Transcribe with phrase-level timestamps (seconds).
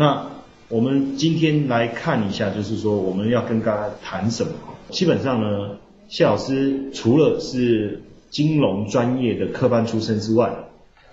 [0.00, 0.30] 那
[0.70, 4.52] 我们今天来看一下，就是说我们要跟大家谈什么？
[4.88, 5.76] 基本上呢，
[6.08, 8.00] 谢老师除了是
[8.30, 10.54] 金融专业的科班出身之外，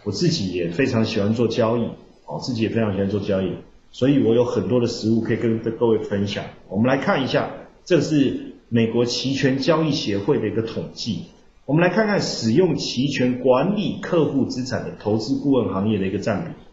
[0.05, 1.81] 我自己也非常喜欢做交易，
[2.27, 3.51] 哦，自己也非常喜欢做交易，
[3.91, 6.45] 所以我有很多的实物可以跟各位分享。
[6.69, 7.49] 我们来看一下，
[7.83, 11.25] 这是美国期权交易协会的一个统计。
[11.65, 16.66] 我们来看看使用期权管理客户资产的投资顾问行业的一个占比。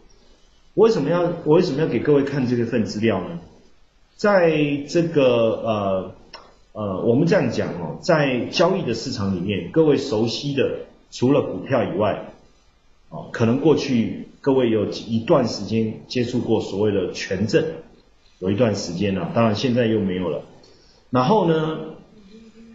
[0.75, 3.39] 我为什么要我为什么要给各位看这个份资料呢？
[4.17, 4.51] 在
[4.89, 6.11] 这个呃
[6.73, 10.79] 呃，我们这样讲哦，在交易的市场里面，各位熟悉的
[11.11, 12.33] 除了股票以外，
[13.09, 17.63] 哦，可能过去各位有一段时间接触过所谓的权证，
[18.39, 20.43] 有一段时间了，当然现在又没有了。
[21.09, 21.79] 然后呢，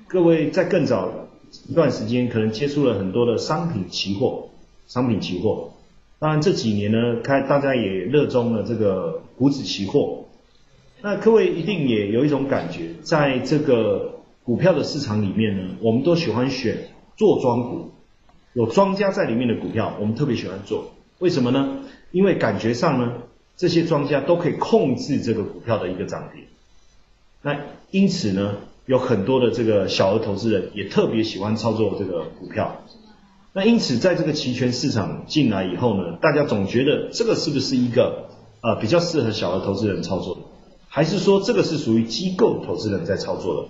[0.08, 1.28] 各位在更早
[1.68, 4.48] 一段时间可能接触了很多的商品期货，
[4.88, 5.72] 商品期货。
[6.20, 10.26] 当然这几年呢，开大家也热衷了这个股指期货。
[11.00, 17.92] 那各位一定也有一种感觉，在这个股票的市场里面呢，我们都喜欢选做庄股，
[18.52, 20.90] 有庄家在里面的股票，我们特别喜欢做。
[21.20, 21.78] 为什么呢？
[22.10, 23.14] 因为感觉上呢，
[23.56, 26.44] 这些庄家都可以控制这个股票的一个涨跌。
[27.40, 27.58] 那
[27.90, 32.82] 因此呢，有很多的这个小额投资人也特别喜欢操作这个股票。
[33.52, 38.28] 那因此，在这个期权市场进来以后呢，大家总觉得这个是不是一个
[38.62, 40.40] 呃比较适合小额投资人操作的，
[40.86, 43.68] 还是说这个是属于机构投资人在操作的？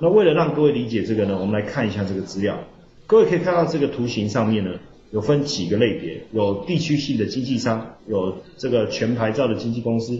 [0.00, 2.60] 那为了让各位理解这个呢，我们来看一下这个资料。
[3.08, 4.70] 各位可以看到这个图形上面呢，
[5.10, 10.16] 有分几个类别，有地区性的经纪商，有这个全牌照的经纪公司，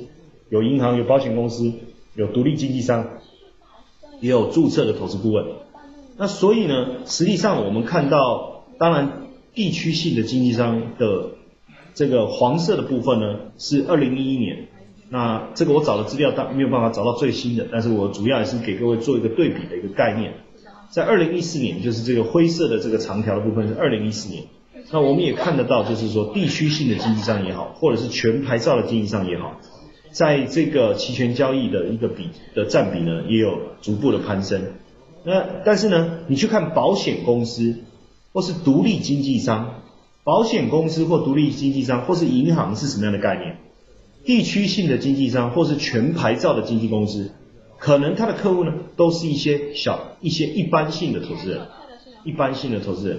[0.49, 1.73] 有银行，有保险公司，
[2.17, 3.09] 有独立经纪商，
[4.21, 5.47] 也有注册的投资顾问。
[6.17, 8.51] 那所以呢，实际上我们看到。
[8.83, 9.13] 当然，
[9.55, 11.31] 地区性的经纪商的
[11.95, 14.67] 这个黄色的部分呢，是二零一一年。
[15.09, 20.33] 那这个我找的资料，但没有办法找到最新的，但是我主要也是给各位做一个对比的一个概念。
[20.91, 24.43] 在二零一四年，就是这个灰色的这个长条的部分是二零一四年。
[24.91, 29.61] 那我们也看得到，就是说地区性的经纪商也好，或者是全牌照的经纪商也好，
[30.11, 34.61] 在这个期权交易的一个比的占比呢，也有逐步的攀升。
[35.25, 37.77] 那但是呢，你去看保险公司。
[38.33, 39.83] 或是独立经纪商、
[40.25, 43.59] 保险公司或独立经纪商，或是银行是什么样的概念？
[44.25, 47.33] 地区性的经纪商或是全牌照的经纪公司，
[47.79, 51.61] 可能他的客户呢都是一些小、一些一般性的投资人，
[52.25, 53.19] 一般性的投资人。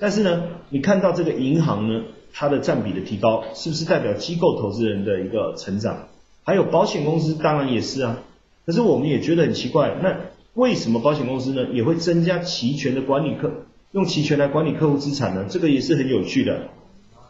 [0.00, 6.08] 但是呢，你看到这个银行呢，它的占比的提高，是不是代表机构投资人的一个成长？
[6.44, 8.18] 还有保险公司当然也是啊。
[8.64, 10.16] 可是我们也觉得很奇怪，那
[10.54, 13.52] 为什么保险公司呢也会增加齐全的管理客？
[13.92, 16.68] 用期权来管理客户资产呢，这个也是很有趣的，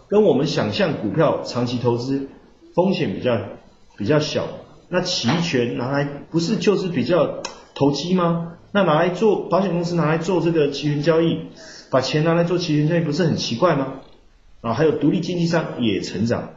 [0.08, 2.28] 跟我们想象股票长期投资
[2.74, 3.36] 风险比较
[3.96, 4.46] 比较小，
[4.88, 7.42] 那期权拿来不是就是比较
[7.74, 8.52] 投机吗？
[8.70, 11.40] 那拿来做保险公司拿来做这个期权交易，
[11.90, 13.94] 把钱拿来做期权交易不是很奇怪吗？
[14.60, 16.50] 啊，还有独立经纪商也成长，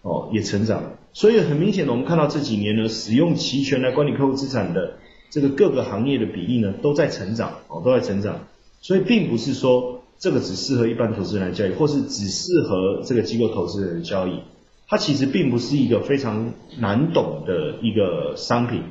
[0.00, 4.94] 哦也成长，所以很明显的我们看到这几年呢，使用期权来管理客户资产的
[5.28, 8.40] 这个各个行业的比例呢都在成长，哦都在成长。
[8.86, 14.42] 所以并不是说这个只适合一般投资人来交易，或是只适合这个机构投资人交易，
[14.86, 18.84] 它其实并不是一个非常难懂的一个商品。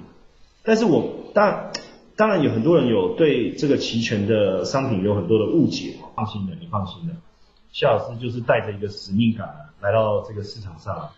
[0.63, 1.71] 但是我当
[2.17, 7.13] 当然有很多人有对这个期权的商品有很多的误解，放心的，你放心的，
[7.71, 9.47] 谢老师就是带着一个使命感
[9.79, 11.11] 来到这个市场上，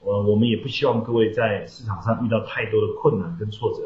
[0.00, 3.82] 我我们也不希望各位在市场上遇到太多的困难跟挫折，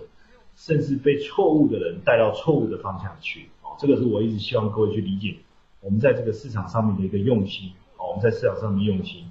[0.57, 3.49] 甚至被错误的人带到错误的方向去。
[3.79, 5.37] 这个是我一直希望各位去理解，
[5.81, 9.25] 我们在这个市场上面的一个用心，好，我们在市场上面用心。